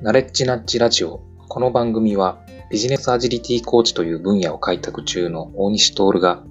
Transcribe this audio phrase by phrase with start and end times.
[0.00, 1.24] ナレッジナッジラジオ。
[1.48, 2.38] この番組は
[2.70, 6.44] ビジネスアジリティコーチという分野を開拓中の大西徹が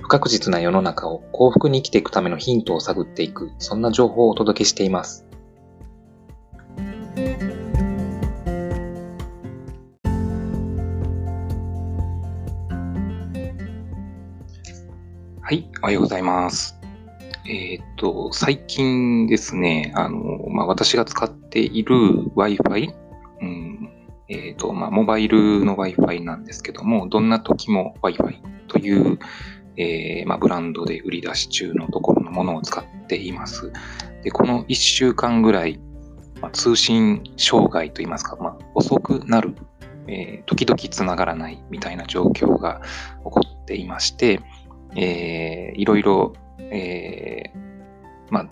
[0.00, 5.26] 不確実な世の中を幸福に生きていくためのヒントを探っていく、そんな情報をお届けしています。
[15.42, 16.73] はい、おはようございます。
[17.46, 21.94] えっ、と、最近ですね、あの、まあ、私が使っている
[22.34, 22.94] Wi-Fi、
[23.42, 23.90] うん、
[24.28, 29.18] えっ、と、まあ、モバイルの Wi-Fi なんですけども、どんな時も Wi-Fi という、
[29.76, 33.70] えー、まあ、ブランドで売り出し中のところのものを使っています。
[34.22, 35.78] で、この1週間ぐらい、
[36.40, 39.54] まあ、通信障害といいますか、まあ、遅くなる、
[40.08, 42.80] えー、時々つながらないみたいな状況が
[43.18, 44.40] 起こっていまして、
[44.96, 47.58] えー、いろいろえー、
[48.30, 48.48] まあ、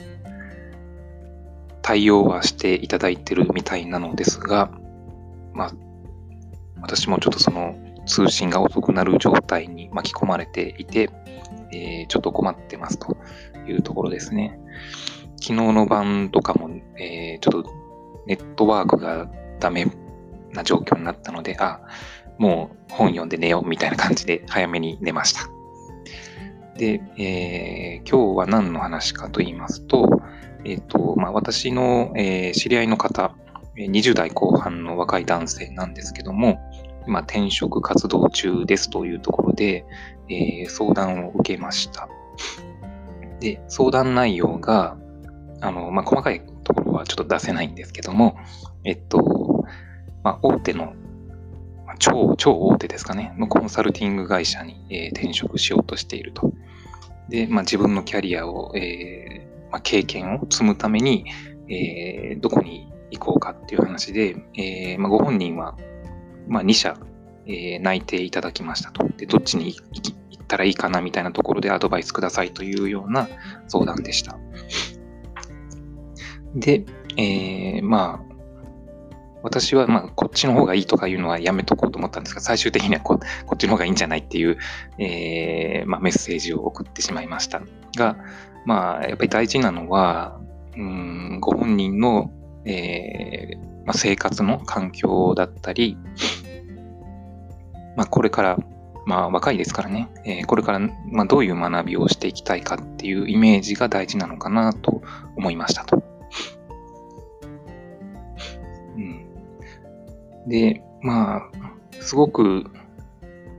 [1.83, 4.70] 対応はしていただいてるみたいなのですが、
[5.53, 5.72] まあ、
[6.81, 11.11] 私もちょっとその通信が遅くなる状態に巻き込まれていて、
[11.72, 13.17] えー、ちょっと困ってますと
[13.67, 14.59] いうところですね。
[15.41, 17.70] 昨日の晩とかも、えー、ちょっと
[18.27, 19.28] ネットワークが
[19.59, 19.87] ダメ
[20.53, 21.81] な状況になったので、あ、
[22.39, 25.61] もう本読んで寝ようみたいな感じで早めに寝ました。
[26.77, 30.23] で、えー、今日は何の話かと言いますと、
[30.65, 33.34] えっ、ー、と、まあ、私の、えー、知り合いの方、
[33.77, 36.61] 20代後半の若い男性なんですけども、
[37.06, 39.84] 今転職活動中ですというところで、
[40.28, 42.09] えー、相談を受けました。
[43.41, 44.97] で、相談内容が、
[45.61, 48.37] あの、まあ、細かいところはちょっと出せないんですけども、
[48.84, 49.65] えっと、
[50.23, 50.95] まあ、大手の
[52.03, 56.53] 超、超大手ですかね、のコンサルティング会社に、え、転職しようとしていると。
[57.28, 61.27] で、まあ、自分のキャリアを、えーまあ、経験を積むために、
[61.69, 65.77] えー、どこに行こうかっていう話で、えーまあ、ご本人は、
[66.48, 66.97] ま、2社、
[67.47, 69.06] え、内定いただきましたと。
[69.16, 73.28] で、どっちに行ったらいいかなみたいなところでアドバイスくださいというような
[73.69, 74.37] 相談でした。
[76.56, 76.84] で、
[77.16, 78.31] え、まあ、
[79.42, 84.58] 私は、まあ、こっちの方がいいとかいうのはやめとこうと思ったんですが、最終的にはこっちの方がいいんじゃないっていう、
[84.98, 87.60] えー、まあ、メッセージを送ってしまいました。
[87.97, 88.16] が、
[88.64, 90.41] まあ、やっぱり大事なのは、
[90.76, 92.31] うん、ご本人の、
[92.64, 95.97] えー、まあ、生活の環境だったり、
[97.97, 98.58] まあ、これから、
[99.04, 105.02] まあ、若いですからね、えー、これから、まあ、どういう学びをしていきたいかっていうイメージが大事なのかなと
[105.36, 106.12] 思いましたと。
[110.47, 111.42] で、まあ、
[112.00, 112.64] すごく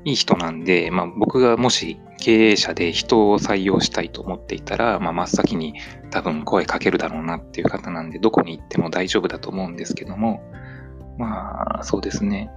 [0.05, 5.75] いい人なんで、まあ、僕がもし経営者で人を採用したいと思っていたら、まあ、真っ先に
[6.09, 10.41] 多分声かけるだろうなっていう方なんで、どこに行っても大丈夫だと思うんですけども、
[11.17, 12.49] まあ、そうですね。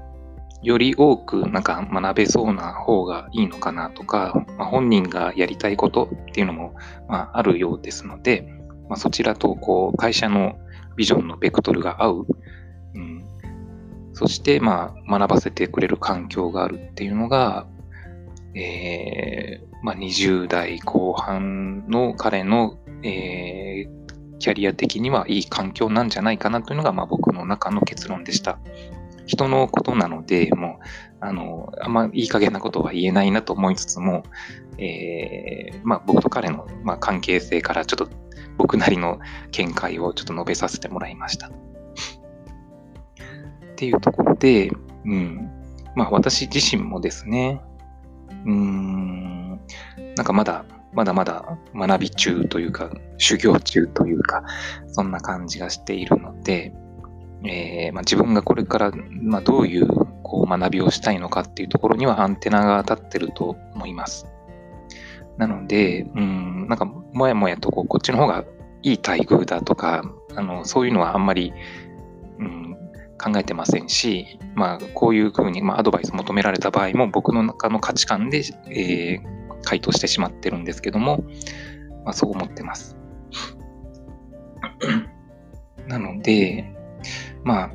[0.63, 6.75] より多くなんか学べそうな方がいいのかなとか、まあ、本人がやりたいことっていうのも、
[7.09, 8.49] まあ、あるようですので、
[8.89, 10.57] まあ、そちらとこう会社の
[10.97, 12.27] ビジョンのベクトルが合う
[14.17, 17.67] そして、まあ、学ばせてくれる環境があるっていうのが、
[18.55, 28.59] えー、まあ、20代後半の彼の、えー、キャリア的にはいい環境なんじゃないかなというのが、まあ、僕の中の結論でした。
[29.27, 30.85] 人のことなので、もう、
[31.21, 34.23] あの、あんまいい加減なことは言えないなと思いつつも、
[34.79, 38.09] えー、まあ、僕と彼の、まあ、関係性からちょっと
[38.57, 39.19] 僕なりの
[39.51, 41.51] 見解をちょっと述べさせてもらいました。
[43.77, 44.71] っていうところで、
[45.05, 45.51] うん。
[45.95, 47.61] まあ私自身もですね、
[48.47, 49.61] うーん、
[50.17, 50.65] なんかまだ、
[50.95, 54.45] まだまだ学び中というか、修行中というか、
[54.87, 56.73] そんな感じがしているので、
[57.45, 59.87] えー、まあ、自分がこれから、まあ、どういう
[60.23, 64.27] こう学びをしたいのかっていうところにはアンテナが立ってると思います。
[65.37, 68.45] なので、うん、なんかもやもやとこうこっちの方が
[68.83, 70.03] いい待遇だとか、
[70.35, 71.53] あのそういうのはあんまり、
[72.39, 72.76] うん、
[73.19, 79.21] 考えてませんし、まあ、こういうふうに、ま、アドバイス求められた場合も僕の中の価値観で、えー、
[79.65, 81.25] 回答してしまってるんですけども、
[82.05, 82.97] まあ、そう思ってます。
[85.89, 86.73] なので、
[87.45, 87.71] まあ、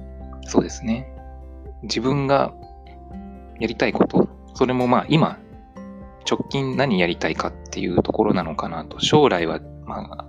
[0.47, 1.07] そうですね。
[1.83, 2.53] 自分が
[3.59, 5.39] やりたいこと、それもまあ今、
[6.29, 10.25] 直近何やりたいかっていうところなのかなと、将来はまあ、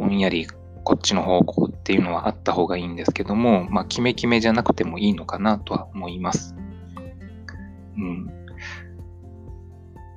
[0.00, 0.46] ぼんやり
[0.84, 6.56] こっちの方向っていうのはあった方がいいんですけども、まあ、キメキメじゃなくてもいいのかなとは思います。
[7.96, 8.26] うん。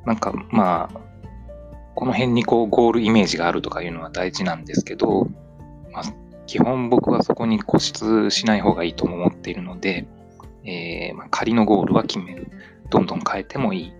[0.03, 0.99] なんか、まあ、
[1.93, 5.27] この辺にこうゴールイメージがあるとかいうのは大事なんですけど、
[5.91, 6.03] まあ、
[6.47, 10.07] 基本僕はそこに固執しない方がいいとも思っているので、
[10.65, 12.49] えー、まあ、仮のゴールは決める。
[12.89, 13.93] どんどん変えてもいい。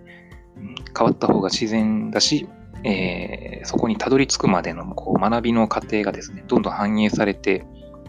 [0.56, 2.48] うん、変わった方が自然だし、
[2.84, 7.66] えー、そこにたどり着くまでのこう学びの過程がですね、どんどん反映されて、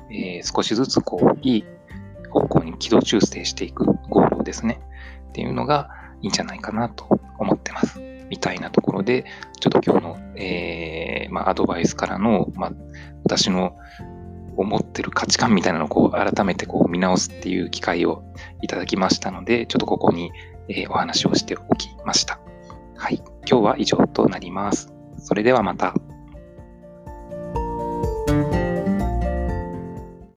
[0.09, 1.65] えー、少しずつこういい
[2.29, 4.81] 方向に軌道修正していくゴールですね、
[5.29, 5.89] っていうのが
[6.21, 7.99] いいんじゃないかなと思ってます。
[8.29, 9.25] みたいなところで、
[9.59, 12.71] ちょっと今日の、えー、まあ、アドバイスからの、まあ、
[13.23, 13.75] 私の
[14.55, 18.23] 思ってる価値観みたいなのをこう改めてこう見直すっていう機会を
[18.61, 20.31] いただきましたので、ちょっとここに、
[20.69, 22.40] えお話をしておきました。
[23.01, 23.15] はい。
[23.49, 24.93] 今日は以上となります。
[25.17, 25.95] それではまた。